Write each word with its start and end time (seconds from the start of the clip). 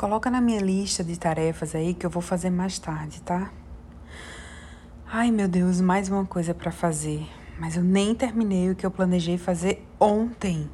Coloca 0.00 0.30
na 0.30 0.40
minha 0.40 0.62
lista 0.62 1.04
de 1.04 1.18
tarefas 1.18 1.74
aí 1.74 1.92
que 1.92 2.06
eu 2.06 2.08
vou 2.08 2.22
fazer 2.22 2.48
mais 2.48 2.78
tarde, 2.78 3.20
tá? 3.20 3.50
Ai, 5.06 5.30
meu 5.30 5.46
Deus, 5.46 5.78
mais 5.78 6.08
uma 6.08 6.24
coisa 6.24 6.54
para 6.54 6.72
fazer, 6.72 7.28
mas 7.58 7.76
eu 7.76 7.82
nem 7.82 8.14
terminei 8.14 8.70
o 8.70 8.74
que 8.74 8.86
eu 8.86 8.90
planejei 8.90 9.36
fazer 9.36 9.86
ontem. 10.00 10.70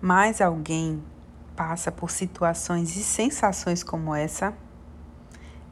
Mais 0.00 0.40
alguém 0.40 1.04
passa 1.54 1.92
por 1.92 2.10
situações 2.10 2.96
e 2.96 3.04
sensações 3.04 3.82
como 3.82 4.14
essa? 4.14 4.54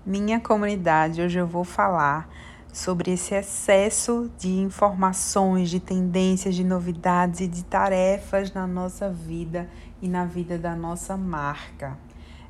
Minha 0.05 0.39
comunidade, 0.39 1.23
hoje 1.23 1.39
eu 1.39 1.47
vou 1.47 1.65
falar 1.65 2.29
sobre 2.77 3.11
esse 3.11 3.35
excesso 3.35 4.31
de 4.37 4.51
informações, 4.51 5.71
de 5.71 5.81
tendências, 5.81 6.55
de 6.55 6.63
novidades 6.63 7.41
e 7.41 7.49
de 7.49 7.65
tarefas 7.65 8.53
na 8.53 8.67
nossa 8.67 9.09
vida 9.09 9.67
e 10.03 10.07
na 10.07 10.27
vida 10.27 10.59
da 10.59 10.77
nossa 10.77 11.17
marca. 11.17 11.97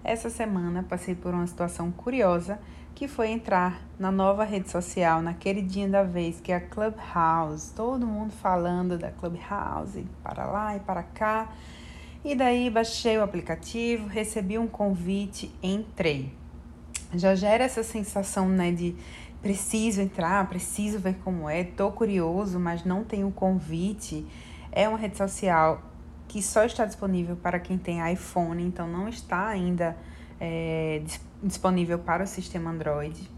Essa 0.02 0.28
semana 0.28 0.82
passei 0.82 1.14
por 1.14 1.32
uma 1.32 1.46
situação 1.46 1.92
curiosa 1.92 2.58
que 2.92 3.06
foi 3.06 3.28
entrar 3.28 3.80
na 4.00 4.10
nova 4.10 4.42
rede 4.42 4.68
social, 4.68 5.22
na 5.22 5.32
queridinha 5.32 5.88
da 5.88 6.02
vez, 6.02 6.40
que 6.40 6.50
é 6.50 6.56
a 6.56 6.60
Clubhouse. 6.60 7.72
Todo 7.72 8.04
mundo 8.04 8.32
falando 8.32 8.98
da 8.98 9.12
Clubhouse, 9.12 10.04
para 10.24 10.44
lá 10.46 10.76
e 10.76 10.80
para 10.80 11.04
cá. 11.04 11.52
E 12.24 12.34
daí 12.34 12.68
baixei 12.68 13.16
o 13.16 13.22
aplicativo, 13.22 14.08
recebi 14.08 14.58
um 14.58 14.66
convite, 14.66 15.54
entrei. 15.62 16.32
Já 17.14 17.36
gera 17.36 17.62
essa 17.62 17.84
sensação, 17.84 18.48
né, 18.48 18.72
de 18.72 18.96
preciso 19.42 20.00
entrar, 20.00 20.48
preciso 20.48 20.98
ver 20.98 21.16
como 21.22 21.48
é, 21.48 21.64
tô 21.64 21.90
curioso, 21.90 22.58
mas 22.58 22.84
não 22.84 23.04
tenho 23.04 23.30
convite. 23.30 24.26
É 24.72 24.88
uma 24.88 24.98
rede 24.98 25.16
social 25.16 25.82
que 26.28 26.42
só 26.42 26.64
está 26.64 26.84
disponível 26.84 27.36
para 27.36 27.58
quem 27.58 27.78
tem 27.78 28.12
iPhone, 28.12 28.62
então 28.62 28.86
não 28.86 29.08
está 29.08 29.46
ainda 29.46 29.96
é, 30.40 31.02
disponível 31.42 31.98
para 31.98 32.24
o 32.24 32.26
sistema 32.26 32.70
Android. 32.70 33.30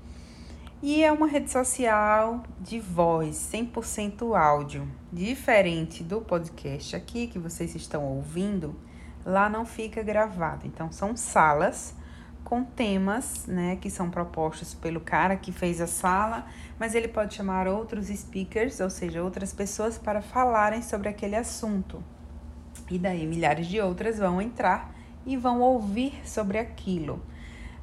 E 0.80 1.02
é 1.02 1.10
uma 1.10 1.26
rede 1.26 1.50
social 1.50 2.44
de 2.60 2.78
voz, 2.78 3.34
100% 3.52 4.38
áudio. 4.38 4.88
Diferente 5.12 6.04
do 6.04 6.20
podcast 6.20 6.94
aqui 6.94 7.26
que 7.26 7.38
vocês 7.38 7.74
estão 7.74 8.04
ouvindo, 8.04 8.76
lá 9.26 9.48
não 9.48 9.66
fica 9.66 10.02
gravado. 10.04 10.66
Então, 10.66 10.92
são 10.92 11.16
salas 11.16 11.94
com 12.44 12.64
temas, 12.64 13.46
né, 13.46 13.76
que 13.76 13.90
são 13.90 14.10
propostos 14.10 14.72
pelo 14.74 15.00
cara 15.00 15.36
que 15.36 15.52
fez 15.52 15.80
a 15.80 15.86
sala, 15.86 16.46
mas 16.78 16.94
ele 16.94 17.08
pode 17.08 17.34
chamar 17.34 17.68
outros 17.68 18.06
speakers, 18.06 18.80
ou 18.80 18.88
seja, 18.88 19.22
outras 19.22 19.52
pessoas 19.52 19.98
para 19.98 20.22
falarem 20.22 20.80
sobre 20.80 21.08
aquele 21.08 21.36
assunto. 21.36 22.02
E 22.90 22.98
daí 22.98 23.26
milhares 23.26 23.66
de 23.66 23.80
outras 23.80 24.18
vão 24.18 24.40
entrar 24.40 24.94
e 25.26 25.36
vão 25.36 25.60
ouvir 25.60 26.20
sobre 26.24 26.58
aquilo. 26.58 27.20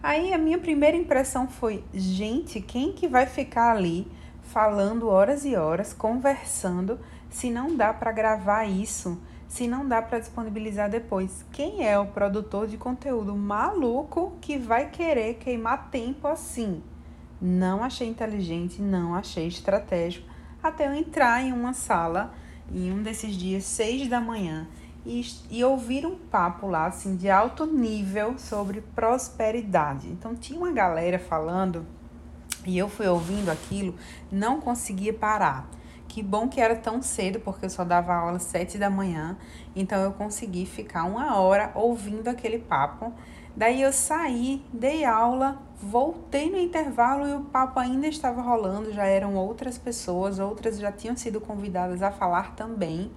Aí 0.01 0.33
a 0.33 0.37
minha 0.37 0.57
primeira 0.57 0.97
impressão 0.97 1.47
foi, 1.47 1.83
gente, 1.93 2.59
quem 2.61 2.93
que 2.93 3.07
vai 3.07 3.25
ficar 3.25 3.71
ali 3.71 4.07
falando 4.41 5.09
horas 5.09 5.45
e 5.45 5.55
horas, 5.55 5.93
conversando, 5.93 6.99
se 7.29 7.49
não 7.49 7.75
dá 7.75 7.93
para 7.93 8.11
gravar 8.11 8.65
isso? 8.65 9.19
Se 9.47 9.67
não 9.67 9.87
dá 9.87 10.01
para 10.01 10.19
disponibilizar 10.19 10.89
depois. 10.89 11.45
Quem 11.51 11.87
é 11.87 11.97
o 11.97 12.07
produtor 12.07 12.67
de 12.67 12.77
conteúdo 12.77 13.35
maluco 13.35 14.33
que 14.41 14.57
vai 14.57 14.89
querer 14.89 15.35
queimar 15.35 15.89
tempo 15.89 16.27
assim? 16.27 16.81
Não 17.41 17.83
achei 17.83 18.07
inteligente, 18.07 18.81
não 18.81 19.13
achei 19.13 19.47
estratégico, 19.47 20.27
até 20.63 20.87
eu 20.87 20.93
entrar 20.93 21.43
em 21.43 21.51
uma 21.51 21.73
sala 21.73 22.33
em 22.73 22.91
um 22.91 23.03
desses 23.03 23.35
dias, 23.35 23.63
seis 23.63 24.07
da 24.07 24.19
manhã, 24.19 24.67
e, 25.05 25.23
e 25.51 25.63
ouvir 25.63 26.05
um 26.05 26.15
papo 26.17 26.67
lá, 26.67 26.87
assim, 26.87 27.15
de 27.15 27.29
alto 27.29 27.65
nível 27.65 28.39
sobre 28.39 28.81
prosperidade. 28.81 30.07
Então, 30.07 30.35
tinha 30.35 30.57
uma 30.57 30.71
galera 30.71 31.19
falando, 31.19 31.85
e 32.65 32.77
eu 32.77 32.89
fui 32.89 33.07
ouvindo 33.07 33.49
aquilo, 33.49 33.93
não 34.31 34.59
conseguia 34.59 35.13
parar. 35.13 35.69
Que 36.15 36.23
bom 36.23 36.47
que 36.47 36.61
era 36.61 36.77
tão 36.77 37.01
cedo, 37.01 37.41
porque 37.41 37.65
eu 37.65 37.69
só 37.69 37.83
dava 37.83 38.15
aula 38.15 38.37
às 38.37 38.43
sete 38.43 38.77
da 38.77 38.89
manhã, 38.89 39.37
então 39.75 40.01
eu 40.01 40.13
consegui 40.13 40.65
ficar 40.65 41.03
uma 41.03 41.37
hora 41.37 41.73
ouvindo 41.75 42.29
aquele 42.29 42.57
papo. 42.57 43.11
Daí 43.53 43.81
eu 43.81 43.91
saí, 43.91 44.63
dei 44.71 45.03
aula, 45.03 45.61
voltei 45.77 46.49
no 46.49 46.57
intervalo 46.57 47.27
e 47.27 47.33
o 47.33 47.41
papo 47.41 47.81
ainda 47.81 48.07
estava 48.07 48.41
rolando, 48.41 48.93
já 48.93 49.03
eram 49.03 49.35
outras 49.35 49.77
pessoas, 49.77 50.39
outras 50.39 50.79
já 50.79 50.89
tinham 50.89 51.17
sido 51.17 51.41
convidadas 51.41 52.01
a 52.01 52.13
falar 52.13 52.55
também. 52.55 53.11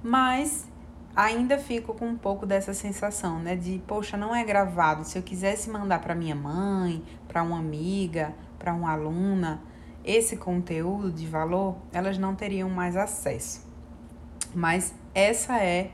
Mas 0.00 0.68
ainda 1.16 1.58
fico 1.58 1.94
com 1.94 2.06
um 2.06 2.16
pouco 2.16 2.46
dessa 2.46 2.72
sensação, 2.72 3.40
né, 3.40 3.56
de 3.56 3.82
poxa, 3.88 4.16
não 4.16 4.32
é 4.32 4.44
gravado. 4.44 5.04
Se 5.04 5.18
eu 5.18 5.22
quisesse 5.24 5.68
mandar 5.68 6.00
para 6.00 6.14
minha 6.14 6.36
mãe, 6.36 7.02
para 7.26 7.42
uma 7.42 7.58
amiga, 7.58 8.32
para 8.56 8.72
uma 8.72 8.92
aluna, 8.92 9.60
esse 10.04 10.36
conteúdo 10.36 11.10
de 11.10 11.26
valor, 11.26 11.76
elas 11.92 12.18
não 12.18 12.34
teriam 12.34 12.68
mais 12.68 12.96
acesso. 12.96 13.66
Mas 14.54 14.94
essa 15.14 15.58
é 15.58 15.90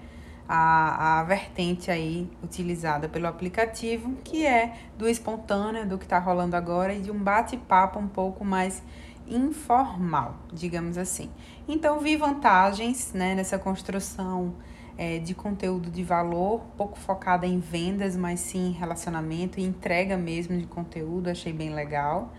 a, 0.48 1.20
a 1.20 1.22
vertente 1.22 1.90
aí 1.90 2.28
utilizada 2.42 3.08
pelo 3.08 3.28
aplicativo, 3.28 4.16
que 4.24 4.44
é 4.44 4.74
do 4.98 5.08
espontâneo, 5.08 5.88
do 5.88 5.96
que 5.96 6.04
está 6.04 6.18
rolando 6.18 6.56
agora 6.56 6.92
e 6.92 7.00
de 7.00 7.10
um 7.10 7.18
bate-papo 7.22 8.00
um 8.00 8.08
pouco 8.08 8.44
mais 8.44 8.82
informal, 9.28 10.34
digamos 10.52 10.98
assim. 10.98 11.30
Então, 11.68 12.00
vi 12.00 12.16
vantagens 12.16 13.12
né, 13.12 13.36
nessa 13.36 13.60
construção 13.60 14.54
é, 14.98 15.18
de 15.18 15.34
conteúdo 15.34 15.88
de 15.88 16.02
valor, 16.02 16.62
pouco 16.76 16.98
focada 16.98 17.46
em 17.46 17.60
vendas, 17.60 18.16
mas 18.16 18.40
sim 18.40 18.70
em 18.70 18.72
relacionamento 18.72 19.60
e 19.60 19.62
entrega 19.62 20.16
mesmo 20.16 20.58
de 20.58 20.66
conteúdo, 20.66 21.30
achei 21.30 21.52
bem 21.52 21.72
legal 21.72 22.32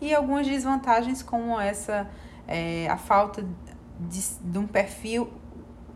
e 0.00 0.14
algumas 0.14 0.46
desvantagens 0.46 1.22
como 1.22 1.58
essa 1.58 2.08
é, 2.46 2.88
a 2.88 2.96
falta 2.96 3.44
de, 3.98 4.20
de, 4.42 4.58
um 4.58 4.66
perfil 4.66 5.30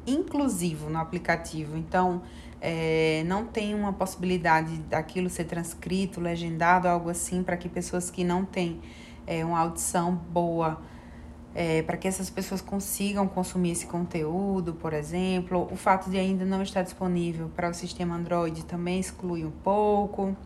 inclusivo 0.07 0.89
no 0.89 0.99
aplicativo. 0.99 1.77
Então, 1.77 2.23
é, 2.61 3.23
não 3.27 3.45
tem 3.45 3.75
uma 3.75 3.93
possibilidade 3.93 4.79
daquilo 4.83 5.29
ser 5.29 5.45
transcrito, 5.45 6.21
legendado, 6.21 6.89
algo 6.89 7.11
assim, 7.11 7.43
para 7.43 7.57
que 7.57 7.69
pessoas 7.69 8.11
que 8.11 8.25
não 8.25 8.45
têm 8.45 8.81
é, 9.27 9.45
uma 9.45 9.59
audição 9.59 10.15
boa, 10.15 10.81
é, 11.55 11.83
para 11.83 11.97
que 11.97 12.09
essas 12.09 12.31
pessoas 12.31 12.61
consigam 12.61 13.27
consumir 13.29 13.73
esse 13.73 13.87
conteúdo, 13.87 14.75
por 14.75 14.93
exemplo. 14.93 15.69
O 15.71 15.77
fato 15.77 16.09
de 16.09 16.19
ainda 16.19 16.45
não 16.45 16.63
estar 16.63 16.83
disponível 16.83 17.51
para 17.55 17.69
o 17.69 17.75
sistema 17.75 18.17
Android 18.17 18.65
também 18.65 18.99
exclui 18.99 19.45
um 19.45 19.51
pouco. 19.51 20.37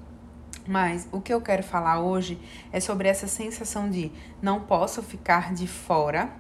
Mas 0.67 1.09
o 1.11 1.21
que 1.21 1.33
eu 1.33 1.41
quero 1.41 1.63
falar 1.63 2.01
hoje 2.01 2.39
é 2.73 2.81
sobre 2.81 3.09
essa 3.09 3.27
sensação 3.27 3.91
de 3.91 4.13
não 4.41 4.61
posso 4.61 5.03
ficar 5.03 5.53
de 5.53 5.67
fora, 5.67 6.31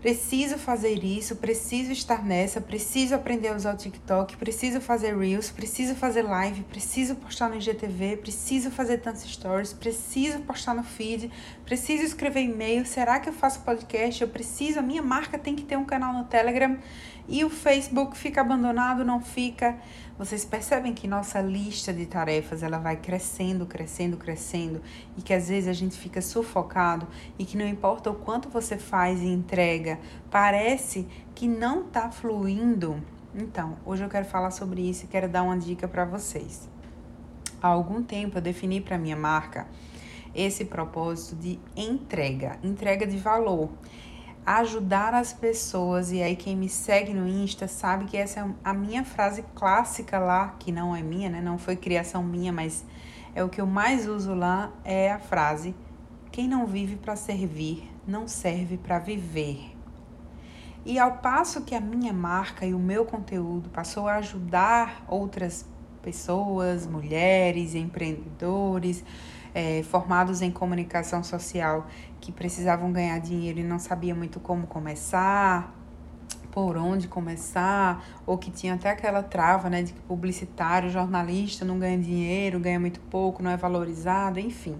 preciso 0.00 0.56
fazer 0.56 1.02
isso, 1.02 1.34
preciso 1.34 1.90
estar 1.90 2.24
nessa, 2.24 2.60
preciso 2.60 3.16
aprender 3.16 3.48
a 3.48 3.56
usar 3.56 3.74
o 3.74 3.76
TikTok, 3.76 4.36
preciso 4.36 4.80
fazer 4.80 5.16
Reels, 5.18 5.50
preciso 5.50 5.96
fazer 5.96 6.22
live, 6.22 6.62
preciso 6.62 7.16
postar 7.16 7.48
no 7.48 7.56
IGTV, 7.56 8.18
preciso 8.18 8.70
fazer 8.70 8.98
tantos 8.98 9.22
stories, 9.22 9.72
preciso 9.72 10.38
postar 10.42 10.74
no 10.74 10.84
feed, 10.84 11.28
preciso 11.64 12.04
escrever 12.04 12.42
e-mail, 12.42 12.86
será 12.86 13.18
que 13.18 13.28
eu 13.28 13.32
faço 13.32 13.62
podcast? 13.62 14.22
Eu 14.22 14.28
preciso, 14.28 14.78
a 14.78 14.82
minha 14.82 15.02
marca 15.02 15.36
tem 15.36 15.56
que 15.56 15.64
ter 15.64 15.76
um 15.76 15.84
canal 15.84 16.12
no 16.12 16.24
Telegram 16.24 16.78
e 17.28 17.44
o 17.44 17.50
Facebook 17.50 18.16
fica 18.16 18.40
abandonado, 18.40 19.04
não 19.04 19.20
fica. 19.20 19.76
Vocês 20.18 20.44
percebem 20.44 20.94
que 20.94 21.08
nossa 21.08 21.40
lista 21.40 21.92
de 21.92 22.06
tarefas 22.06 22.62
ela 22.62 22.78
vai 22.78 22.96
crescendo, 22.96 23.66
crescendo, 23.66 24.16
crescendo 24.16 24.80
e 25.16 25.22
que 25.22 25.34
às 25.34 25.48
vezes 25.48 25.68
a 25.68 25.72
gente 25.72 25.96
fica 25.98 26.22
sufocado 26.22 27.06
e 27.38 27.44
que 27.44 27.56
não 27.56 27.66
importa 27.66 28.10
o 28.10 28.14
quanto 28.14 28.48
você 28.48 28.78
faz 28.78 29.20
e 29.20 29.26
entrega, 29.26 29.98
parece 30.30 31.06
que 31.34 31.46
não 31.46 31.86
está 31.86 32.10
fluindo. 32.10 33.02
Então, 33.34 33.76
hoje 33.84 34.02
eu 34.02 34.08
quero 34.08 34.24
falar 34.24 34.50
sobre 34.50 34.88
isso 34.88 35.04
e 35.04 35.08
quero 35.08 35.28
dar 35.28 35.42
uma 35.42 35.58
dica 35.58 35.86
para 35.86 36.04
vocês. 36.04 36.68
Há 37.60 37.68
algum 37.68 38.02
tempo 38.02 38.38
eu 38.38 38.42
defini 38.42 38.80
para 38.80 38.96
minha 38.96 39.16
marca 39.16 39.66
esse 40.34 40.66
propósito 40.66 41.34
de 41.36 41.58
entrega, 41.74 42.58
entrega 42.62 43.06
de 43.06 43.16
valor 43.16 43.70
ajudar 44.46 45.12
as 45.12 45.32
pessoas. 45.32 46.12
E 46.12 46.22
aí, 46.22 46.36
quem 46.36 46.56
me 46.56 46.68
segue 46.68 47.12
no 47.12 47.26
Insta 47.26 47.66
sabe 47.66 48.04
que 48.04 48.16
essa 48.16 48.40
é 48.40 48.48
a 48.62 48.72
minha 48.72 49.04
frase 49.04 49.44
clássica 49.54 50.20
lá, 50.20 50.54
que 50.58 50.70
não 50.70 50.94
é 50.94 51.02
minha, 51.02 51.28
né? 51.28 51.40
Não 51.40 51.58
foi 51.58 51.74
criação 51.74 52.22
minha, 52.22 52.52
mas 52.52 52.84
é 53.34 53.42
o 53.42 53.48
que 53.48 53.60
eu 53.60 53.66
mais 53.66 54.06
uso 54.06 54.32
lá: 54.32 54.72
é 54.84 55.10
a 55.10 55.18
frase: 55.18 55.74
quem 56.30 56.46
não 56.46 56.64
vive 56.64 56.94
para 56.94 57.16
servir, 57.16 57.90
não 58.06 58.28
serve 58.28 58.78
para 58.78 59.00
viver. 59.00 59.76
E 60.84 61.00
ao 61.00 61.16
passo 61.18 61.62
que 61.62 61.74
a 61.74 61.80
minha 61.80 62.12
marca 62.12 62.64
e 62.64 62.72
o 62.72 62.78
meu 62.78 63.04
conteúdo 63.04 63.68
passou 63.70 64.06
a 64.06 64.16
ajudar 64.16 65.04
outras 65.08 65.66
pessoas, 66.00 66.86
mulheres, 66.86 67.74
empreendedores, 67.74 69.04
é, 69.56 69.82
formados 69.82 70.42
em 70.42 70.50
comunicação 70.50 71.24
social 71.24 71.86
que 72.20 72.30
precisavam 72.30 72.92
ganhar 72.92 73.18
dinheiro 73.20 73.58
e 73.58 73.64
não 73.64 73.78
sabiam 73.78 74.14
muito 74.14 74.38
como 74.38 74.66
começar, 74.66 75.74
por 76.52 76.76
onde 76.76 77.08
começar, 77.08 78.04
ou 78.26 78.36
que 78.36 78.50
tinha 78.50 78.74
até 78.74 78.90
aquela 78.90 79.22
trava, 79.22 79.70
né, 79.70 79.82
de 79.82 79.94
que 79.94 80.00
publicitário, 80.02 80.90
jornalista 80.90 81.64
não 81.64 81.78
ganha 81.78 81.98
dinheiro, 81.98 82.60
ganha 82.60 82.78
muito 82.78 83.00
pouco, 83.00 83.42
não 83.42 83.50
é 83.50 83.56
valorizado, 83.56 84.38
enfim. 84.38 84.76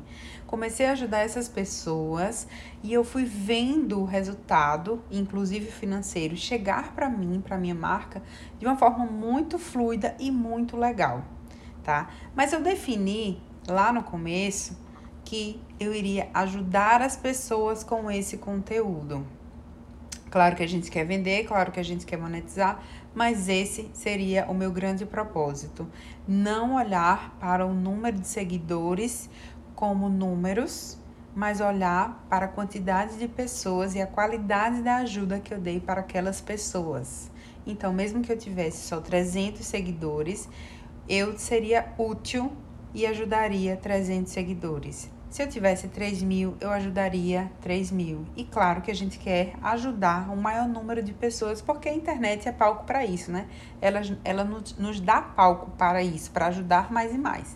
Comecei 0.46 0.84
a 0.84 0.92
ajudar 0.92 1.20
essas 1.20 1.48
pessoas 1.48 2.46
e 2.82 2.92
eu 2.92 3.02
fui 3.02 3.24
vendo 3.24 4.02
o 4.02 4.04
resultado, 4.04 5.02
inclusive 5.10 5.70
financeiro, 5.70 6.36
chegar 6.36 6.92
para 6.92 7.08
mim, 7.08 7.40
para 7.42 7.56
minha 7.56 7.74
marca, 7.74 8.22
de 8.58 8.66
uma 8.66 8.76
forma 8.76 9.06
muito 9.06 9.58
fluida 9.58 10.14
e 10.18 10.30
muito 10.30 10.76
legal, 10.76 11.24
tá? 11.82 12.10
Mas 12.34 12.52
eu 12.52 12.60
defini 12.60 13.42
lá 13.68 13.92
no 13.92 14.02
começo 14.02 14.76
que 15.24 15.60
eu 15.78 15.94
iria 15.94 16.28
ajudar 16.32 17.02
as 17.02 17.16
pessoas 17.16 17.82
com 17.82 18.10
esse 18.10 18.38
conteúdo. 18.38 19.26
Claro 20.30 20.54
que 20.54 20.62
a 20.62 20.68
gente 20.68 20.90
quer 20.90 21.04
vender, 21.04 21.44
claro 21.44 21.72
que 21.72 21.80
a 21.80 21.82
gente 21.82 22.04
quer 22.04 22.16
monetizar, 22.16 22.82
mas 23.14 23.48
esse 23.48 23.88
seria 23.92 24.46
o 24.46 24.54
meu 24.54 24.70
grande 24.70 25.06
propósito. 25.06 25.86
Não 26.26 26.74
olhar 26.74 27.36
para 27.40 27.64
o 27.64 27.72
número 27.72 28.18
de 28.18 28.26
seguidores 28.26 29.30
como 29.74 30.08
números, 30.08 30.98
mas 31.34 31.60
olhar 31.60 32.24
para 32.28 32.46
a 32.46 32.48
quantidade 32.48 33.18
de 33.18 33.28
pessoas 33.28 33.94
e 33.94 34.00
a 34.00 34.06
qualidade 34.06 34.82
da 34.82 34.96
ajuda 34.96 35.40
que 35.40 35.52
eu 35.52 35.60
dei 35.60 35.80
para 35.80 36.00
aquelas 36.00 36.40
pessoas. 36.40 37.30
Então, 37.66 37.92
mesmo 37.92 38.22
que 38.22 38.32
eu 38.32 38.38
tivesse 38.38 38.86
só 38.86 39.00
300 39.00 39.64
seguidores, 39.64 40.48
eu 41.08 41.38
seria 41.38 41.92
útil 41.98 42.52
e 42.96 43.06
ajudaria 43.06 43.76
300 43.76 44.32
seguidores. 44.32 45.10
Se 45.28 45.42
eu 45.42 45.48
tivesse 45.50 45.86
3 45.88 46.22
mil, 46.22 46.56
eu 46.58 46.70
ajudaria 46.70 47.52
3 47.60 47.90
mil. 47.90 48.24
E 48.34 48.42
claro 48.42 48.80
que 48.80 48.90
a 48.90 48.94
gente 48.94 49.18
quer 49.18 49.52
ajudar 49.62 50.32
o 50.32 50.36
maior 50.36 50.66
número 50.66 51.02
de 51.02 51.12
pessoas, 51.12 51.60
porque 51.60 51.90
a 51.90 51.94
internet 51.94 52.48
é 52.48 52.52
palco 52.52 52.84
para 52.84 53.04
isso, 53.04 53.30
né? 53.30 53.48
Ela, 53.82 54.00
ela 54.24 54.44
nos, 54.44 54.78
nos 54.78 54.98
dá 54.98 55.20
palco 55.20 55.72
para 55.72 56.02
isso, 56.02 56.30
para 56.30 56.46
ajudar 56.46 56.90
mais 56.90 57.14
e 57.14 57.18
mais. 57.18 57.54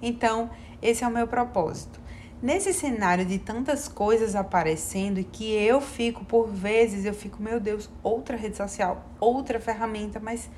Então, 0.00 0.48
esse 0.80 1.02
é 1.02 1.08
o 1.08 1.10
meu 1.10 1.26
propósito. 1.26 2.00
Nesse 2.40 2.72
cenário 2.72 3.26
de 3.26 3.40
tantas 3.40 3.88
coisas 3.88 4.36
aparecendo 4.36 5.18
e 5.18 5.24
que 5.24 5.52
eu 5.52 5.80
fico, 5.80 6.24
por 6.24 6.46
vezes, 6.46 7.04
eu 7.04 7.14
fico, 7.14 7.42
meu 7.42 7.58
Deus, 7.58 7.90
outra 8.00 8.36
rede 8.36 8.56
social, 8.56 9.04
outra 9.18 9.58
ferramenta, 9.58 10.20
mas 10.20 10.48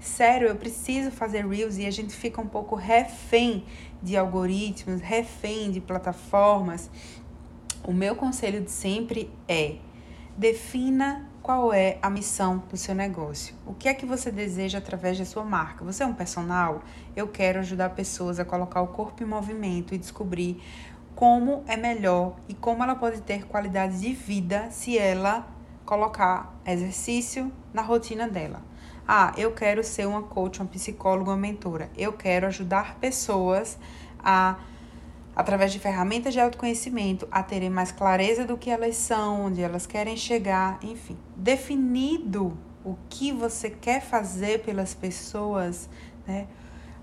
sério, 0.00 0.48
eu 0.48 0.56
preciso 0.56 1.10
fazer 1.10 1.46
Reels 1.46 1.76
e 1.76 1.86
a 1.86 1.90
gente 1.90 2.14
fica 2.14 2.40
um 2.40 2.46
pouco 2.46 2.74
refém 2.74 3.64
de 4.02 4.16
algoritmos, 4.16 5.00
refém 5.00 5.70
de 5.70 5.80
plataformas. 5.80 6.90
O 7.84 7.92
meu 7.92 8.16
conselho 8.16 8.60
de 8.60 8.70
sempre 8.70 9.30
é: 9.46 9.76
defina 10.36 11.28
qual 11.42 11.72
é 11.72 11.98
a 12.02 12.10
missão 12.10 12.62
do 12.70 12.76
seu 12.76 12.94
negócio. 12.94 13.54
O 13.66 13.74
que 13.74 13.88
é 13.88 13.94
que 13.94 14.04
você 14.04 14.30
deseja 14.30 14.78
através 14.78 15.18
da 15.18 15.24
sua 15.24 15.44
marca? 15.44 15.84
Você 15.84 16.02
é 16.02 16.06
um 16.06 16.14
personal? 16.14 16.82
Eu 17.16 17.28
quero 17.28 17.58
ajudar 17.60 17.90
pessoas 17.90 18.38
a 18.38 18.44
colocar 18.44 18.82
o 18.82 18.88
corpo 18.88 19.22
em 19.22 19.26
movimento 19.26 19.94
e 19.94 19.98
descobrir 19.98 20.62
como 21.14 21.64
é 21.66 21.76
melhor 21.76 22.36
e 22.48 22.54
como 22.54 22.82
ela 22.82 22.94
pode 22.94 23.20
ter 23.22 23.46
qualidade 23.46 24.00
de 24.00 24.12
vida 24.12 24.70
se 24.70 24.96
ela 24.96 25.46
colocar 25.84 26.54
exercício 26.64 27.52
na 27.72 27.82
rotina 27.82 28.28
dela. 28.28 28.62
Ah, 29.12 29.32
eu 29.36 29.50
quero 29.50 29.82
ser 29.82 30.06
uma 30.06 30.22
coach, 30.22 30.60
uma 30.60 30.68
psicóloga, 30.68 31.32
uma 31.32 31.36
mentora. 31.36 31.90
Eu 31.98 32.12
quero 32.12 32.46
ajudar 32.46 32.94
pessoas 33.00 33.76
a 34.20 34.56
através 35.34 35.72
de 35.72 35.80
ferramentas 35.80 36.32
de 36.32 36.38
autoconhecimento, 36.38 37.26
a 37.28 37.42
terem 37.42 37.68
mais 37.68 37.90
clareza 37.90 38.44
do 38.44 38.56
que 38.56 38.70
elas 38.70 38.94
são, 38.94 39.46
onde 39.46 39.62
elas 39.62 39.84
querem 39.84 40.16
chegar, 40.16 40.78
enfim. 40.80 41.16
Definido 41.34 42.56
o 42.84 42.94
que 43.08 43.32
você 43.32 43.68
quer 43.68 44.00
fazer 44.00 44.62
pelas 44.62 44.94
pessoas, 44.94 45.88
né? 46.24 46.46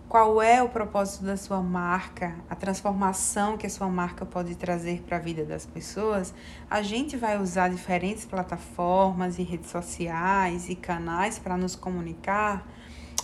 Qual 0.10 0.42
é 0.42 0.64
o 0.64 0.70
propósito 0.70 1.26
da 1.26 1.36
sua 1.36 1.62
marca, 1.62 2.36
a 2.50 2.56
transformação 2.56 3.58
que 3.58 3.68
a 3.68 3.70
sua 3.70 3.90
marca 3.90 4.26
pode 4.26 4.56
trazer 4.56 5.02
para 5.02 5.18
a 5.18 5.20
vida 5.20 5.44
das 5.44 5.66
pessoas, 5.66 6.34
a 6.70 6.82
gente 6.82 7.18
vai 7.18 7.38
usar 7.38 7.70
diferentes 7.70 8.24
plataformas 8.24 9.38
e 9.38 9.44
redes 9.44 9.70
sociais 9.70 10.70
e 10.70 10.76
canais 10.76 11.38
para 11.38 11.58
nos 11.58 11.76
comunicar 11.76 12.66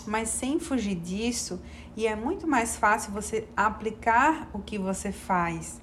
mas 0.06 0.28
sem 0.28 0.58
fugir 0.58 0.96
disso, 0.96 1.60
e 1.96 2.06
é 2.06 2.14
muito 2.14 2.46
mais 2.46 2.76
fácil 2.76 3.12
você 3.12 3.48
aplicar 3.56 4.48
o 4.52 4.58
que 4.58 4.78
você 4.78 5.10
faz 5.10 5.80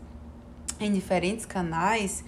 em 0.79 0.91
diferentes 0.91 1.45
canais 1.45 2.23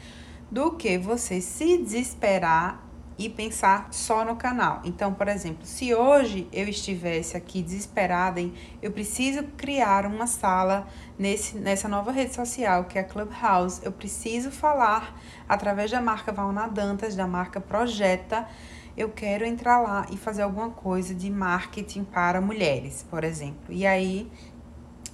do 0.51 0.71
que 0.71 0.97
você 0.97 1.41
se 1.41 1.77
desesperar 1.77 2.82
e 3.17 3.29
pensar 3.29 3.87
só 3.91 4.25
no 4.25 4.35
canal. 4.35 4.81
Então, 4.83 5.13
por 5.13 5.27
exemplo, 5.27 5.65
se 5.65 5.93
hoje 5.93 6.47
eu 6.51 6.67
estivesse 6.67 7.37
aqui 7.37 7.61
desesperada 7.61 8.41
em 8.41 8.53
eu 8.81 8.91
preciso 8.91 9.43
criar 9.55 10.05
uma 10.05 10.27
sala 10.27 10.87
nesse, 11.17 11.57
nessa 11.57 11.87
nova 11.87 12.11
rede 12.11 12.33
social 12.33 12.85
que 12.85 12.97
é 12.97 13.01
a 13.01 13.03
Clubhouse, 13.03 13.81
eu 13.83 13.91
preciso 13.91 14.51
falar 14.51 15.19
através 15.47 15.91
da 15.91 16.01
marca 16.01 16.31
Valna 16.31 16.67
Dantas, 16.67 17.15
da 17.15 17.27
marca 17.27 17.61
Projeta, 17.61 18.47
eu 18.95 19.09
quero 19.09 19.43
entrar 19.45 19.79
lá 19.79 20.05
e 20.11 20.17
fazer 20.17 20.43
alguma 20.43 20.69
coisa 20.69 21.15
de 21.15 21.29
marketing 21.29 22.03
para 22.03 22.39
mulheres, 22.39 23.05
por 23.09 23.23
exemplo. 23.23 23.73
E 23.73 23.85
aí 23.85 24.31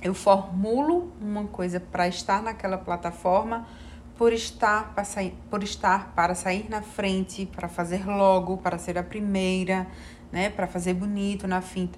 eu 0.02 0.14
formulo 0.14 1.12
uma 1.22 1.46
coisa 1.46 1.80
para 1.80 2.08
estar 2.08 2.42
naquela 2.42 2.78
plataforma 2.78 3.68
por 4.20 4.34
estar 4.34 4.94
para 4.94 5.06
sair, 5.06 5.34
por 5.50 5.64
estar 5.64 6.12
para 6.14 6.36
sair 6.36 6.70
na 6.70 6.82
frente, 6.82 7.46
para 7.46 7.70
fazer 7.70 8.06
logo, 8.06 8.58
para 8.58 8.78
ser 8.78 8.98
a 8.98 9.04
primeira, 9.04 9.88
né, 10.30 10.50
para 10.50 10.68
fazer 10.68 10.94
bonito 10.94 11.48
na 11.48 11.62
finta. 11.62 11.98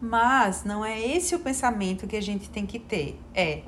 Mas 0.00 0.64
não 0.64 0.84
é 0.84 1.00
esse 1.00 1.36
o 1.36 1.38
pensamento 1.38 2.04
que 2.08 2.16
a 2.16 2.20
gente 2.20 2.50
tem 2.50 2.66
que 2.66 2.80
ter. 2.80 3.20
É 3.32 3.62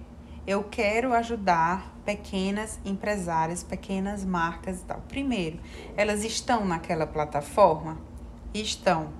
eu 0.45 0.65
quero 0.65 1.13
ajudar 1.13 1.95
pequenas 2.05 2.81
empresárias, 2.85 3.63
pequenas 3.63 4.25
marcas 4.25 4.81
e 4.81 4.85
tal. 4.85 5.01
Primeiro, 5.07 5.61
elas 5.97 6.25
estão 6.25 6.65
naquela 6.65 7.07
plataforma? 7.07 7.97
Estão. 8.53 9.11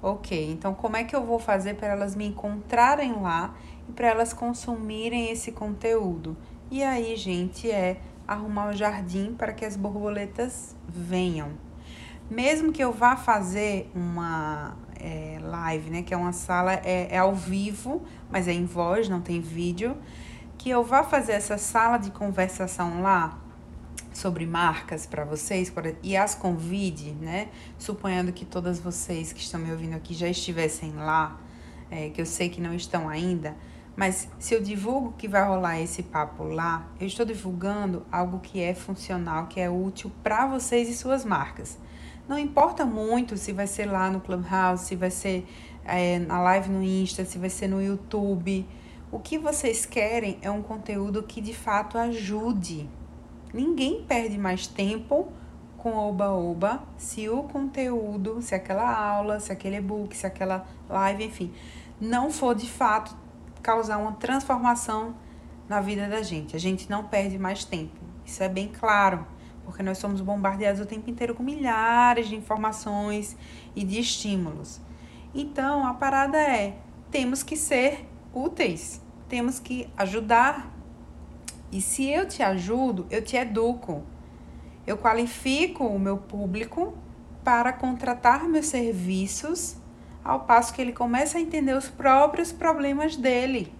Ok, 0.00 0.52
então 0.52 0.72
como 0.72 0.96
é 0.96 1.02
que 1.02 1.16
eu 1.16 1.24
vou 1.24 1.40
fazer 1.40 1.74
para 1.74 1.88
elas 1.88 2.14
me 2.14 2.26
encontrarem 2.26 3.20
lá 3.20 3.56
e 3.88 3.92
para 3.92 4.06
elas 4.06 4.32
consumirem 4.32 5.30
esse 5.30 5.50
conteúdo? 5.50 6.36
E 6.74 6.82
aí, 6.82 7.16
gente, 7.16 7.70
é 7.70 8.00
arrumar 8.26 8.70
o 8.70 8.72
jardim 8.72 9.32
para 9.32 9.52
que 9.52 9.64
as 9.64 9.76
borboletas 9.76 10.74
venham. 10.88 11.52
Mesmo 12.28 12.72
que 12.72 12.82
eu 12.82 12.92
vá 12.92 13.14
fazer 13.14 13.88
uma 13.94 14.76
é, 14.98 15.38
live, 15.40 15.90
né, 15.90 16.02
que 16.02 16.12
é 16.12 16.16
uma 16.16 16.32
sala, 16.32 16.72
é, 16.72 17.14
é 17.14 17.18
ao 17.18 17.32
vivo, 17.32 18.02
mas 18.28 18.48
é 18.48 18.52
em 18.52 18.64
voz, 18.66 19.08
não 19.08 19.20
tem 19.20 19.40
vídeo 19.40 19.96
que 20.58 20.68
eu 20.68 20.82
vá 20.82 21.04
fazer 21.04 21.34
essa 21.34 21.56
sala 21.58 21.96
de 21.96 22.10
conversação 22.10 23.02
lá 23.02 23.38
sobre 24.12 24.44
marcas 24.44 25.06
para 25.06 25.24
vocês 25.24 25.72
e 26.02 26.16
as 26.16 26.34
convide, 26.34 27.12
né? 27.12 27.50
Suponhando 27.78 28.32
que 28.32 28.44
todas 28.44 28.80
vocês 28.80 29.32
que 29.32 29.38
estão 29.38 29.60
me 29.60 29.70
ouvindo 29.70 29.94
aqui 29.94 30.12
já 30.12 30.26
estivessem 30.26 30.92
lá, 30.96 31.38
é, 31.88 32.08
que 32.08 32.20
eu 32.20 32.26
sei 32.26 32.48
que 32.48 32.60
não 32.60 32.74
estão 32.74 33.08
ainda, 33.08 33.54
mas 33.96 34.28
se 34.38 34.54
eu 34.54 34.60
divulgo 34.60 35.14
que 35.16 35.28
vai 35.28 35.46
rolar 35.46 35.80
esse 35.80 36.02
papo 36.02 36.44
lá, 36.44 36.88
eu 37.00 37.06
estou 37.06 37.24
divulgando 37.24 38.04
algo 38.10 38.40
que 38.40 38.60
é 38.60 38.74
funcional, 38.74 39.46
que 39.46 39.60
é 39.60 39.70
útil 39.70 40.10
para 40.22 40.46
vocês 40.46 40.88
e 40.88 40.94
suas 40.94 41.24
marcas. 41.24 41.78
Não 42.28 42.38
importa 42.38 42.84
muito 42.84 43.36
se 43.36 43.52
vai 43.52 43.66
ser 43.66 43.86
lá 43.86 44.10
no 44.10 44.20
Clubhouse, 44.20 44.86
se 44.86 44.96
vai 44.96 45.10
ser 45.10 45.46
é, 45.84 46.18
na 46.18 46.40
live 46.40 46.70
no 46.70 46.82
Insta, 46.82 47.24
se 47.24 47.38
vai 47.38 47.50
ser 47.50 47.68
no 47.68 47.82
YouTube 47.82 48.66
o 49.14 49.20
que 49.20 49.38
vocês 49.38 49.86
querem 49.86 50.38
é 50.42 50.50
um 50.50 50.60
conteúdo 50.60 51.22
que 51.22 51.40
de 51.40 51.54
fato 51.54 51.96
ajude. 51.96 52.90
Ninguém 53.52 54.02
perde 54.02 54.36
mais 54.36 54.66
tempo 54.66 55.32
com 55.78 55.96
oba-oba 55.96 56.82
se 56.96 57.28
o 57.28 57.44
conteúdo, 57.44 58.42
se 58.42 58.56
aquela 58.56 58.92
aula, 58.92 59.38
se 59.38 59.52
aquele 59.52 59.76
e-book, 59.76 60.16
se 60.16 60.26
aquela 60.26 60.66
live, 60.88 61.26
enfim, 61.26 61.52
não 62.00 62.28
for 62.28 62.56
de 62.56 62.68
fato 62.68 63.16
causar 63.64 63.98
uma 63.98 64.12
transformação 64.12 65.16
na 65.68 65.80
vida 65.80 66.08
da 66.08 66.22
gente. 66.22 66.54
A 66.54 66.60
gente 66.60 66.88
não 66.88 67.02
perde 67.04 67.38
mais 67.38 67.64
tempo. 67.64 67.98
Isso 68.24 68.40
é 68.42 68.48
bem 68.48 68.68
claro, 68.68 69.26
porque 69.64 69.82
nós 69.82 69.98
somos 69.98 70.20
bombardeados 70.20 70.80
o 70.80 70.86
tempo 70.86 71.10
inteiro 71.10 71.34
com 71.34 71.42
milhares 71.42 72.28
de 72.28 72.36
informações 72.36 73.36
e 73.74 73.82
de 73.82 73.98
estímulos. 73.98 74.80
Então, 75.34 75.84
a 75.84 75.94
parada 75.94 76.38
é: 76.38 76.76
temos 77.10 77.42
que 77.42 77.56
ser 77.56 78.06
úteis 78.32 79.02
temos 79.28 79.58
que 79.58 79.88
ajudar. 79.96 80.72
E 81.72 81.80
se 81.80 82.08
eu 82.08 82.26
te 82.28 82.42
ajudo, 82.42 83.06
eu 83.10 83.22
te 83.22 83.36
educo. 83.36 84.04
Eu 84.86 84.96
qualifico 84.96 85.84
o 85.84 85.98
meu 85.98 86.18
público 86.18 86.96
para 87.42 87.72
contratar 87.72 88.44
meus 88.48 88.66
serviços, 88.66 89.76
ao 90.24 90.40
passo 90.40 90.72
que 90.72 90.80
ele 90.80 90.92
começa 90.92 91.36
a 91.36 91.40
entender 91.40 91.76
os 91.76 91.88
próprios 91.88 92.50
problemas 92.50 93.14
dele. 93.14 93.72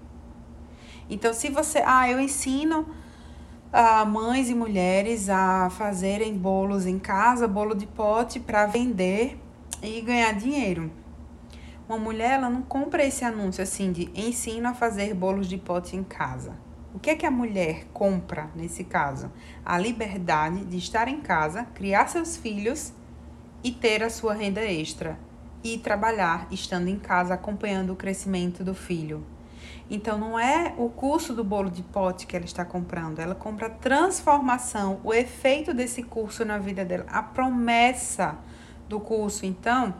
Então, 1.08 1.32
se 1.32 1.48
você, 1.48 1.82
ah, 1.84 2.08
eu 2.08 2.20
ensino 2.20 2.80
uh, 2.80 4.06
mães 4.06 4.50
e 4.50 4.54
mulheres 4.54 5.28
a 5.30 5.70
fazerem 5.70 6.36
bolos 6.36 6.86
em 6.86 6.98
casa, 6.98 7.48
bolo 7.48 7.74
de 7.74 7.86
pote 7.86 8.38
para 8.38 8.66
vender 8.66 9.38
e 9.82 10.00
ganhar 10.02 10.32
dinheiro. 10.32 10.92
Uma 11.88 11.98
mulher 11.98 12.32
ela 12.32 12.48
não 12.48 12.62
compra 12.62 13.04
esse 13.04 13.24
anúncio 13.24 13.62
assim 13.62 13.92
de 13.92 14.10
ensino 14.14 14.68
a 14.68 14.74
fazer 14.74 15.14
bolos 15.14 15.46
de 15.46 15.58
pote 15.58 15.96
em 15.96 16.02
casa. 16.02 16.56
O 16.94 16.98
que 16.98 17.10
é 17.10 17.16
que 17.16 17.26
a 17.26 17.30
mulher 17.30 17.86
compra 17.92 18.50
nesse 18.54 18.84
caso? 18.84 19.30
A 19.64 19.76
liberdade 19.76 20.64
de 20.64 20.78
estar 20.78 21.08
em 21.08 21.20
casa, 21.20 21.64
criar 21.74 22.08
seus 22.08 22.36
filhos 22.36 22.92
e 23.62 23.70
ter 23.70 24.02
a 24.02 24.08
sua 24.08 24.32
renda 24.32 24.62
extra 24.62 25.18
e 25.64 25.78
trabalhar 25.78 26.46
estando 26.50 26.88
em 26.88 26.98
casa 26.98 27.32
acompanhando 27.34 27.94
o 27.94 27.96
crescimento 27.96 28.62
do 28.62 28.74
filho. 28.74 29.24
Então 29.90 30.18
não 30.18 30.38
é 30.38 30.74
o 30.76 30.88
curso 30.90 31.34
do 31.34 31.42
bolo 31.42 31.70
de 31.70 31.82
pote 31.82 32.26
que 32.26 32.36
ela 32.36 32.44
está 32.44 32.64
comprando, 32.64 33.18
ela 33.18 33.34
compra 33.34 33.66
a 33.66 33.70
transformação, 33.70 35.00
o 35.02 35.12
efeito 35.12 35.74
desse 35.74 36.02
curso 36.02 36.44
na 36.44 36.58
vida 36.58 36.84
dela, 36.84 37.06
a 37.08 37.22
promessa 37.22 38.36
do 38.88 39.00
curso. 39.00 39.46
Então, 39.46 39.94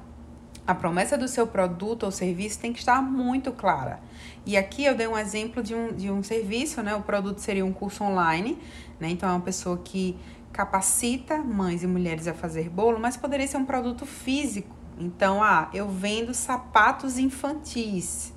a 0.67 0.75
promessa 0.75 1.19
do 1.19 1.29
seu 1.29 1.47
produto 1.47 2.05
ou 2.05 2.11
serviço 2.11 2.59
tem 2.59 2.73
que 2.73 2.79
estar 2.79 3.03
muito 3.03 3.53
clara. 3.53 4.01
E 4.47 4.57
aqui 4.57 4.85
eu 4.85 4.95
dei 4.95 5.07
um 5.07 5.17
exemplo 5.17 5.63
de 5.63 5.75
um, 5.75 5.93
de 5.93 6.11
um 6.11 6.23
serviço, 6.23 6.83
né? 6.83 6.95
O 6.95 7.03
produto 7.03 7.39
seria 7.39 7.65
um 7.65 7.73
curso 7.73 8.05
online, 8.05 8.59
né? 8.99 9.11
Então 9.11 9.29
é 9.29 9.33
uma 9.33 9.41
pessoa 9.41 9.79
que 9.79 10.17
capacita 10.53 11.39
mães 11.39 11.83
e 11.83 11.87
mulheres 11.87 12.27
a 12.27 12.33
fazer 12.33 12.71
bolo, 12.71 12.99
mas 12.99 13.17
poderia 13.17 13.47
ser 13.47 13.59
um 13.59 13.65
produto 13.65 14.07
físico. 14.07 14.84
Então, 14.99 15.43
ah, 15.43 15.69
eu 15.73 15.89
vendo 15.89 16.33
sapatos 16.33 17.19
infantis. 17.19 18.33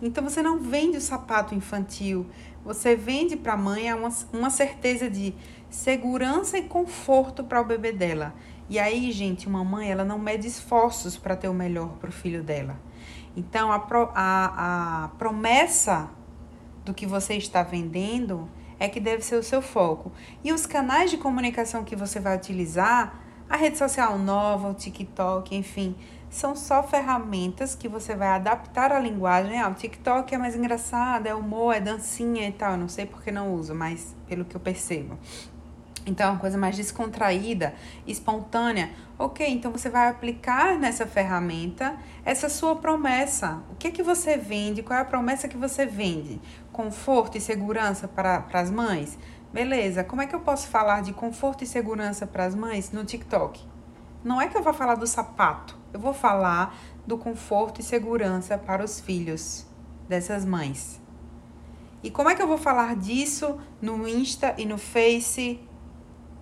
Então 0.00 0.22
você 0.22 0.42
não 0.42 0.58
vende 0.58 0.98
o 0.98 1.00
sapato 1.00 1.54
infantil, 1.54 2.26
você 2.62 2.94
vende 2.94 3.34
para 3.34 3.54
a 3.54 3.56
mãe 3.56 3.92
uma, 3.94 4.12
uma 4.32 4.50
certeza 4.50 5.08
de 5.08 5.34
segurança 5.70 6.58
e 6.58 6.62
conforto 6.62 7.42
para 7.42 7.60
o 7.60 7.64
bebê 7.64 7.92
dela. 7.92 8.34
E 8.68 8.78
aí, 8.78 9.10
gente, 9.12 9.46
uma 9.46 9.64
mãe 9.64 9.90
ela 9.90 10.04
não 10.04 10.18
mede 10.18 10.46
esforços 10.46 11.16
para 11.16 11.36
ter 11.36 11.48
o 11.48 11.54
melhor 11.54 11.96
para 11.98 12.10
o 12.10 12.12
filho 12.12 12.42
dela. 12.42 12.78
Então 13.36 13.72
a, 13.72 13.78
pro, 13.78 14.10
a, 14.14 15.04
a 15.04 15.08
promessa 15.16 16.10
do 16.84 16.92
que 16.92 17.06
você 17.06 17.34
está 17.34 17.62
vendendo 17.62 18.48
é 18.78 18.88
que 18.88 19.00
deve 19.00 19.22
ser 19.22 19.36
o 19.36 19.42
seu 19.42 19.62
foco. 19.62 20.12
E 20.44 20.52
os 20.52 20.66
canais 20.66 21.10
de 21.10 21.16
comunicação 21.16 21.84
que 21.84 21.96
você 21.96 22.20
vai 22.20 22.36
utilizar, 22.36 23.18
a 23.48 23.56
rede 23.56 23.78
social 23.78 24.18
nova, 24.18 24.68
o 24.68 24.74
TikTok, 24.74 25.54
enfim, 25.54 25.94
são 26.28 26.56
só 26.56 26.82
ferramentas 26.82 27.74
que 27.74 27.88
você 27.88 28.14
vai 28.14 28.28
adaptar 28.28 28.92
a 28.92 28.98
linguagem. 28.98 29.60
Ah, 29.60 29.68
o 29.68 29.74
TikTok 29.74 30.34
é 30.34 30.38
mais 30.38 30.56
engraçado, 30.56 31.26
é 31.26 31.34
humor, 31.34 31.74
é 31.74 31.80
dancinha 31.80 32.48
e 32.48 32.52
tal. 32.52 32.72
Eu 32.72 32.78
não 32.78 32.88
sei 32.88 33.06
porque 33.06 33.30
não 33.30 33.54
uso, 33.54 33.74
mas 33.74 34.14
pelo 34.26 34.44
que 34.44 34.56
eu 34.56 34.60
percebo. 34.60 35.16
Então, 36.06 36.28
é 36.28 36.30
uma 36.30 36.38
coisa 36.38 36.56
mais 36.56 36.76
descontraída, 36.76 37.74
espontânea. 38.06 38.90
Ok, 39.18 39.44
então 39.48 39.72
você 39.72 39.90
vai 39.90 40.08
aplicar 40.08 40.78
nessa 40.78 41.04
ferramenta 41.04 41.96
essa 42.24 42.48
sua 42.48 42.76
promessa. 42.76 43.62
O 43.72 43.74
que 43.74 43.88
é 43.88 43.90
que 43.90 44.04
você 44.04 44.36
vende? 44.36 44.84
Qual 44.84 44.96
é 44.96 45.02
a 45.02 45.04
promessa 45.04 45.48
que 45.48 45.56
você 45.56 45.84
vende? 45.84 46.40
Conforto 46.72 47.36
e 47.36 47.40
segurança 47.40 48.06
para, 48.06 48.40
para 48.40 48.60
as 48.60 48.70
mães? 48.70 49.18
Beleza, 49.56 50.04
como 50.04 50.20
é 50.20 50.26
que 50.26 50.34
eu 50.34 50.40
posso 50.40 50.68
falar 50.68 51.00
de 51.00 51.14
conforto 51.14 51.64
e 51.64 51.66
segurança 51.66 52.26
para 52.26 52.44
as 52.44 52.54
mães 52.54 52.92
no 52.92 53.06
TikTok? 53.06 53.58
Não 54.22 54.38
é 54.38 54.48
que 54.48 54.54
eu 54.54 54.62
vou 54.62 54.74
falar 54.74 54.96
do 54.96 55.06
sapato, 55.06 55.78
eu 55.94 55.98
vou 55.98 56.12
falar 56.12 56.76
do 57.06 57.16
conforto 57.16 57.80
e 57.80 57.82
segurança 57.82 58.58
para 58.58 58.84
os 58.84 59.00
filhos 59.00 59.66
dessas 60.06 60.44
mães. 60.44 61.00
E 62.02 62.10
como 62.10 62.28
é 62.28 62.34
que 62.34 62.42
eu 62.42 62.46
vou 62.46 62.58
falar 62.58 62.96
disso 62.96 63.58
no 63.80 64.06
Insta 64.06 64.54
e 64.58 64.66
no 64.66 64.76
Face 64.76 65.58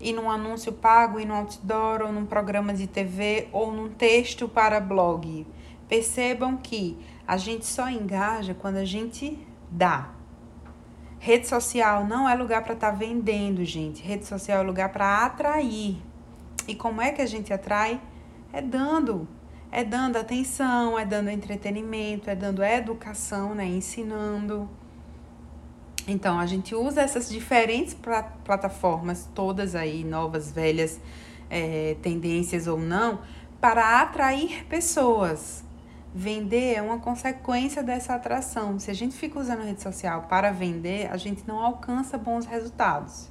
e 0.01 0.13
num 0.13 0.29
anúncio 0.29 0.73
pago 0.73 1.21
e 1.21 1.25
no 1.25 1.35
outdoor 1.35 2.03
ou 2.03 2.13
num 2.13 2.27
programa 2.27 2.75
de 2.75 2.89
TV 2.89 3.47
ou 3.53 3.71
num 3.71 3.91
texto 3.91 4.49
para 4.49 4.81
blog? 4.81 5.47
Percebam 5.89 6.57
que 6.57 6.99
a 7.25 7.37
gente 7.37 7.65
só 7.65 7.89
engaja 7.89 8.55
quando 8.55 8.79
a 8.79 8.85
gente 8.85 9.39
dá. 9.71 10.14
Rede 11.25 11.49
social 11.49 12.05
não 12.07 12.29
é 12.29 12.35
lugar 12.35 12.63
para 12.63 12.75
estar 12.75 12.91
tá 12.91 12.95
vendendo, 12.95 13.65
gente. 13.65 14.03
Rede 14.03 14.27
social 14.27 14.61
é 14.61 14.63
lugar 14.63 14.91
para 14.91 15.25
atrair. 15.25 15.97
E 16.69 16.75
como 16.75 17.01
é 17.01 17.13
que 17.13 17.23
a 17.23 17.27
gente 17.27 17.51
atrai? 17.51 17.99
É 18.53 18.61
dando. 18.61 19.27
É 19.73 19.83
dando 19.83 20.19
atenção, 20.19 20.99
é 20.99 21.07
dando 21.07 21.31
entretenimento, 21.31 22.29
é 22.29 22.37
dando 22.37 22.63
educação, 22.63 23.55
né? 23.55 23.65
Ensinando. 23.65 24.69
Então, 26.07 26.39
a 26.39 26.45
gente 26.45 26.75
usa 26.75 27.01
essas 27.01 27.31
diferentes 27.31 27.97
plataformas, 28.45 29.27
todas 29.35 29.75
aí, 29.75 30.05
novas, 30.05 30.53
velhas, 30.53 31.01
é, 31.49 31.97
tendências 32.03 32.67
ou 32.67 32.79
não, 32.79 33.21
para 33.63 34.03
atrair 34.03 34.67
pessoas. 34.67 35.64
Vender 36.17 36.75
é 36.75 36.81
uma 36.81 37.01
consequência 37.01 37.83
dessa 37.83 38.15
atração. 38.15 38.79
Se 38.79 38.89
a 38.89 38.95
gente 38.95 39.17
fica 39.17 39.37
usando 39.37 39.63
a 39.63 39.65
rede 39.65 39.83
social 39.83 40.27
para 40.29 40.53
vender, 40.53 41.11
a 41.11 41.17
gente 41.17 41.43
não 41.45 41.59
alcança 41.59 42.17
bons 42.17 42.47
resultados. 42.47 43.29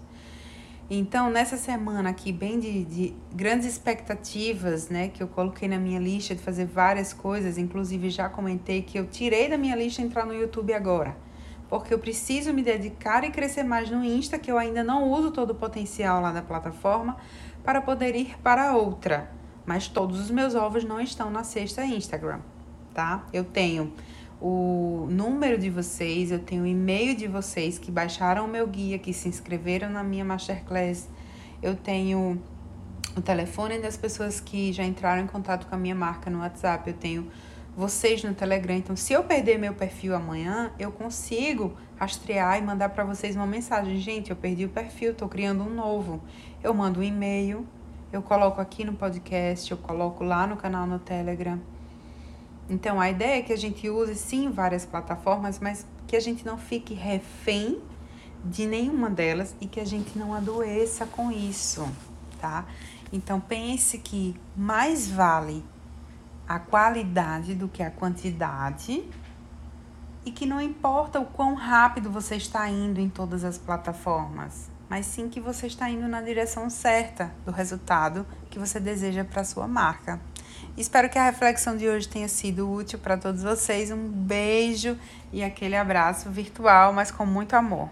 Então, 0.90 1.30
nessa 1.30 1.56
semana 1.56 2.10
aqui, 2.10 2.34
bem 2.34 2.60
de, 2.60 2.84
de, 2.84 3.16
grandes 3.34 3.66
expectativas, 3.66 4.90
né, 4.90 5.08
que 5.08 5.24
eu 5.24 5.30
coloquei 5.30 5.70
na 5.70 5.78
minha 5.78 5.98
lista 5.98 6.36
de 6.36 6.42
fazer 6.42 6.66
várias 6.66 7.14
coisas, 7.14 7.58
inclusive 7.58 8.10
já 8.10 8.28
comentei 8.28 8.82
que 8.82 9.00
eu 9.00 9.08
tirei 9.08 9.48
da 9.48 9.58
minha 9.58 9.78
lista 9.78 10.02
entrar 10.02 10.26
no 10.26 10.34
YouTube 10.34 10.74
agora, 10.74 11.16
porque 11.70 11.94
eu 11.94 12.00
preciso 12.00 12.52
me 12.52 12.62
dedicar 12.62 13.24
e 13.24 13.32
crescer 13.32 13.64
mais 13.64 13.90
no 13.90 14.04
Insta, 14.04 14.38
que 14.38 14.52
eu 14.52 14.58
ainda 14.58 14.84
não 14.84 15.10
uso 15.10 15.32
todo 15.32 15.52
o 15.52 15.56
potencial 15.56 16.22
lá 16.22 16.34
da 16.34 16.42
plataforma, 16.42 17.16
para 17.64 17.82
poder 17.82 18.14
ir 18.14 18.38
para 18.40 18.76
outra. 18.76 19.32
Mas 19.66 19.88
todos 19.88 20.20
os 20.20 20.30
meus 20.30 20.54
ovos 20.54 20.84
não 20.84 21.00
estão 21.00 21.32
na 21.32 21.46
cesta 21.46 21.86
Instagram, 21.86 22.42
tá? 22.94 23.26
Eu 23.34 23.44
tenho 23.44 23.94
o 24.42 25.08
número 25.10 25.58
de 25.58 25.70
vocês, 25.70 26.32
eu 26.32 26.40
tenho 26.40 26.64
o 26.64 26.68
e-mail 26.68 27.16
de 27.16 27.28
vocês 27.28 27.80
que 27.80 27.90
baixaram 27.90 28.46
o 28.46 28.48
meu 28.48 28.68
guia, 28.68 29.00
que 29.00 29.14
se 29.14 29.30
inscreveram 29.30 29.90
na 29.90 30.04
minha 30.04 30.26
masterclass. 30.26 31.08
Eu 31.62 31.76
tenho 31.76 32.42
o 33.16 33.22
telefone 33.22 33.80
das 33.80 33.96
pessoas 33.96 34.40
que 34.40 34.74
já 34.74 34.84
entraram 34.84 35.22
em 35.22 35.28
contato 35.28 35.68
com 35.68 35.76
a 35.76 35.78
minha 35.78 35.96
marca 35.96 36.30
no 36.30 36.40
WhatsApp. 36.40 36.90
Eu 36.90 36.96
tenho 36.96 37.32
vocês 37.76 38.24
no 38.24 38.34
Telegram. 38.34 38.76
Então, 38.76 38.96
se 38.96 39.14
eu 39.14 39.24
perder 39.24 39.58
meu 39.58 39.74
perfil 39.74 40.16
amanhã, 40.16 40.72
eu 40.78 40.92
consigo 40.92 41.74
rastrear 41.96 42.58
e 42.58 42.62
mandar 42.62 42.90
para 42.90 43.04
vocês 43.04 43.36
uma 43.36 43.48
mensagem. 43.48 43.98
Gente, 43.98 44.30
eu 44.30 44.36
perdi 44.36 44.66
o 44.66 44.70
perfil, 44.70 45.12
estou 45.12 45.30
criando 45.30 45.64
um 45.64 45.74
novo. 45.74 46.22
Eu 46.62 46.74
mando 46.74 47.00
um 47.00 47.04
e-mail, 47.04 47.66
eu 48.12 48.22
coloco 48.22 48.60
aqui 48.60 48.84
no 48.84 48.94
podcast, 48.94 49.72
eu 49.72 49.78
coloco 49.78 50.24
lá 50.24 50.46
no 50.46 50.58
canal 50.58 50.86
no 50.86 51.00
Telegram. 51.00 51.60
Então, 52.70 53.00
a 53.00 53.10
ideia 53.10 53.40
é 53.40 53.42
que 53.42 53.54
a 53.54 53.58
gente 53.58 53.90
use 53.90 54.16
sim 54.16 54.50
várias 54.50 54.86
plataformas, 54.86 55.60
mas 55.60 55.86
que 56.08 56.16
a 56.16 56.20
gente 56.20 56.46
não 56.46 56.58
fique 56.58 56.94
refém 56.94 57.82
de 58.44 58.66
nenhuma 58.66 59.10
delas 59.10 59.56
e 59.60 59.68
que 59.68 59.80
a 59.80 59.86
gente 59.86 60.18
não 60.18 60.34
adoeça 60.34 61.06
com 61.06 61.32
isso, 61.32 61.88
tá? 62.40 62.66
Então, 63.12 63.40
pense 63.40 63.98
que 63.98 64.36
mais 64.56 65.10
vale 65.10 65.64
a 66.48 66.60
qualidade 66.60 67.56
do 67.56 67.68
que 67.68 67.82
a 67.82 67.92
quantidade 67.92 69.04
e 70.26 70.32
que 70.32 70.46
não 70.46 70.62
importa 70.62 71.20
o 71.20 71.26
quão 71.26 71.54
rápido 71.54 72.10
você 72.10 72.36
está 72.36 72.70
indo 72.70 73.00
em 73.00 73.10
todas 73.10 73.44
as 73.44 73.58
plataformas, 73.58 74.70
mas 74.90 75.06
sim 75.06 75.30
que 75.30 75.40
você 75.40 75.68
está 75.68 75.90
indo 75.90 76.08
na 76.08 76.22
direção 76.22 76.70
certa 76.70 77.34
do 77.46 77.52
resultado 77.52 78.26
que 78.50 78.60
você 78.60 78.80
deseja 78.80 79.24
para 79.24 79.44
sua 79.44 79.68
marca. 79.68 80.20
Espero 80.76 81.08
que 81.08 81.20
a 81.20 81.26
reflexão 81.26 81.78
de 81.78 81.88
hoje 81.88 82.08
tenha 82.08 82.28
sido 82.28 82.72
útil 82.72 82.98
para 82.98 83.16
todos 83.16 83.44
vocês. 83.44 83.92
Um 83.92 84.10
beijo 84.10 84.98
e 85.32 85.44
aquele 85.44 85.76
abraço 85.76 86.30
virtual, 86.32 86.92
mas 86.92 87.12
com 87.12 87.26
muito 87.26 87.54
amor. 87.54 87.90